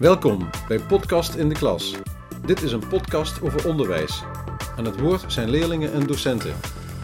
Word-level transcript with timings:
Welkom 0.00 0.50
bij 0.68 0.78
Podcast 0.78 1.34
in 1.34 1.48
de 1.48 1.54
Klas. 1.54 1.94
Dit 2.46 2.62
is 2.62 2.72
een 2.72 2.88
podcast 2.88 3.42
over 3.42 3.68
onderwijs. 3.68 4.22
Aan 4.76 4.84
het 4.84 5.00
woord 5.00 5.32
zijn 5.32 5.50
leerlingen 5.50 5.92
en 5.92 6.06
docenten. 6.06 6.54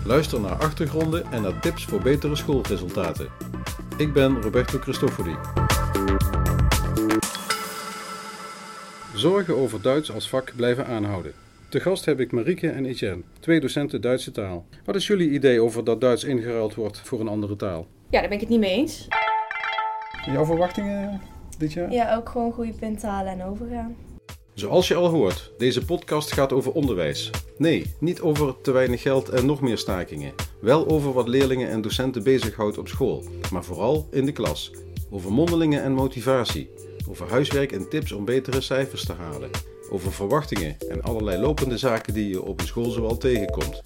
Luister 0.04 0.41
naar 0.41 0.54
achtergronden 0.54 1.25
en 1.32 1.43
naar 1.43 1.61
tips 1.61 1.85
voor 1.85 2.00
betere 2.00 2.36
schoolresultaten. 2.36 3.29
Ik 3.96 4.12
ben 4.12 4.43
Roberto 4.43 4.79
Cristofori. 4.79 5.36
Zorgen 9.14 9.57
over 9.57 9.82
Duits 9.82 10.13
als 10.13 10.29
vak 10.29 10.53
blijven 10.57 10.86
aanhouden. 10.86 11.32
Te 11.68 11.81
gast 11.81 12.04
heb 12.04 12.21
ik 12.21 12.32
Marieke 12.32 12.68
en 12.68 12.86
Etienne, 12.86 13.22
twee 13.40 13.61
docenten 13.61 14.00
Duitse 14.00 14.31
taal. 14.31 14.67
Wat 14.85 14.94
is 14.94 15.07
jullie 15.07 15.31
idee 15.31 15.63
over 15.63 15.85
dat 15.85 16.00
Duits 16.00 16.25
ingeruild 16.25 16.75
wordt 16.75 17.00
voor 17.00 17.21
een 17.21 17.29
andere 17.29 17.57
taal? 17.57 17.86
Ja, 18.11 18.21
daar 18.21 18.29
ben 18.29 18.39
ik 18.39 18.40
het 18.40 18.49
niet 18.49 18.61
mee 18.61 18.75
eens. 18.75 19.08
Jouw 20.26 20.44
verwachtingen 20.44 21.21
dit 21.59 21.73
jaar? 21.73 21.93
Ja, 21.93 22.17
ook 22.17 22.29
gewoon 22.29 22.53
goede 22.53 22.73
punten 22.73 23.09
halen 23.09 23.33
en 23.33 23.45
overgaan. 23.45 23.96
Zoals 24.55 24.89
je 24.89 24.95
al 24.95 25.09
hoort, 25.09 25.53
deze 25.59 25.85
podcast 25.85 26.32
gaat 26.32 26.53
over 26.53 26.73
onderwijs. 26.73 27.31
Nee, 27.59 27.95
niet 28.01 28.21
over 28.21 28.61
te 28.61 28.71
weinig 28.71 29.03
geld 29.03 29.29
en 29.29 29.46
nog 29.46 29.61
meer 29.61 29.79
stakingen. 29.79 30.32
Wel 30.61 30.89
over 30.89 31.13
wat 31.13 31.29
leerlingen 31.29 31.69
en 31.69 31.81
docenten 31.81 32.23
bezighoudt 32.23 32.79
op 32.79 32.89
school, 32.89 33.25
maar 33.53 33.65
vooral 33.65 34.09
in 34.11 34.25
de 34.27 34.33
klas. 34.33 34.70
Over 35.11 35.33
mondelingen 35.33 35.83
en 35.83 35.92
motivatie. 35.92 36.70
Over 37.09 37.31
huiswerk 37.31 37.73
en 37.73 37.89
tips 37.89 38.12
om 38.12 38.25
betere 38.25 38.61
cijfers 38.61 39.07
te 39.07 39.12
halen. 39.12 39.51
Over 39.91 40.12
verwachtingen 40.12 40.77
en 40.89 41.03
allerlei 41.03 41.41
lopende 41.41 41.79
zaken 41.79 42.15
die 42.15 42.29
je 42.29 42.43
op 42.43 42.61
een 42.61 42.67
school 42.67 42.91
zoal 42.91 43.17
tegenkomt. 43.17 43.83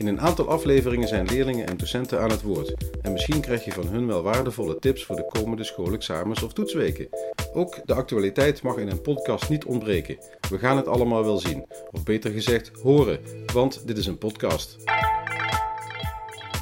In 0.00 0.06
een 0.06 0.20
aantal 0.20 0.48
afleveringen 0.48 1.08
zijn 1.08 1.26
leerlingen 1.26 1.66
en 1.66 1.76
docenten 1.76 2.20
aan 2.20 2.30
het 2.30 2.42
woord. 2.42 2.74
En 3.02 3.12
misschien 3.12 3.40
krijg 3.40 3.64
je 3.64 3.72
van 3.72 3.86
hun 3.86 4.06
wel 4.06 4.22
waardevolle 4.22 4.78
tips 4.78 5.04
voor 5.04 5.16
de 5.16 5.26
komende 5.26 5.64
schoolexamens 5.64 6.42
of 6.42 6.52
toetsweken. 6.52 7.08
Ook 7.52 7.80
de 7.84 7.94
actualiteit 7.94 8.62
mag 8.62 8.76
in 8.76 8.88
een 8.88 9.00
podcast 9.00 9.48
niet 9.48 9.64
ontbreken. 9.64 10.18
We 10.50 10.58
gaan 10.58 10.76
het 10.76 10.86
allemaal 10.86 11.24
wel 11.24 11.38
zien. 11.38 11.66
Of 11.90 12.02
beter 12.02 12.30
gezegd, 12.30 12.70
horen. 12.82 13.20
Want 13.52 13.86
dit 13.86 13.98
is 13.98 14.06
een 14.06 14.18
podcast. 14.18 14.76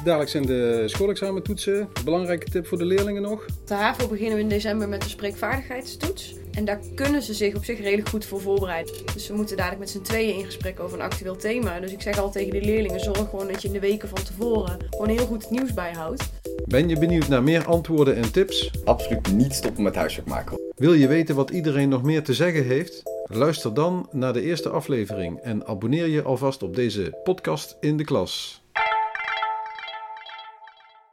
Dadelijk 0.03 0.29
zijn 0.29 0.45
de 0.45 0.83
schoolexamentoetsen. 0.85 1.89
Belangrijke 2.05 2.49
tip 2.49 2.67
voor 2.67 2.77
de 2.77 2.85
leerlingen 2.85 3.21
nog. 3.21 3.45
De 3.65 3.73
HAVO 3.73 4.07
beginnen 4.07 4.35
we 4.35 4.41
in 4.41 4.49
december 4.49 4.89
met 4.89 5.01
de 5.01 5.09
spreekvaardigheidstoets. 5.09 6.35
En 6.51 6.65
daar 6.65 6.79
kunnen 6.95 7.21
ze 7.21 7.33
zich 7.33 7.55
op 7.55 7.63
zich 7.63 7.79
redelijk 7.79 8.09
goed 8.09 8.25
voor 8.25 8.41
voorbereiden. 8.41 8.93
Dus 9.13 9.27
we 9.27 9.35
moeten 9.35 9.57
dadelijk 9.57 9.81
met 9.81 9.89
z'n 9.89 10.01
tweeën 10.01 10.37
in 10.37 10.45
gesprek 10.45 10.79
over 10.79 10.99
een 10.99 11.05
actueel 11.05 11.35
thema. 11.35 11.79
Dus 11.79 11.91
ik 11.91 12.01
zeg 12.01 12.17
al 12.17 12.31
tegen 12.31 12.51
de 12.51 12.61
leerlingen, 12.61 12.99
zorg 12.99 13.29
gewoon 13.29 13.47
dat 13.47 13.61
je 13.61 13.67
in 13.67 13.73
de 13.73 13.79
weken 13.79 14.09
van 14.09 14.23
tevoren 14.23 14.77
gewoon 14.89 15.09
heel 15.09 15.25
goed 15.25 15.41
het 15.41 15.51
nieuws 15.51 15.73
bijhoudt. 15.73 16.29
Ben 16.65 16.89
je 16.89 16.99
benieuwd 16.99 17.27
naar 17.27 17.43
meer 17.43 17.65
antwoorden 17.65 18.15
en 18.15 18.31
tips? 18.31 18.71
Absoluut 18.83 19.33
niet 19.33 19.53
stoppen 19.53 19.83
met 19.83 19.95
huiswerk 19.95 20.27
maken. 20.27 20.59
Wil 20.75 20.93
je 20.93 21.07
weten 21.07 21.35
wat 21.35 21.49
iedereen 21.49 21.89
nog 21.89 22.03
meer 22.03 22.23
te 22.23 22.33
zeggen 22.33 22.65
heeft? 22.65 23.03
Luister 23.23 23.73
dan 23.73 24.09
naar 24.11 24.33
de 24.33 24.41
eerste 24.41 24.69
aflevering 24.69 25.39
en 25.39 25.67
abonneer 25.67 26.07
je 26.07 26.21
alvast 26.21 26.63
op 26.63 26.75
deze 26.75 27.19
podcast 27.23 27.77
in 27.79 27.97
de 27.97 28.03
klas. 28.03 28.61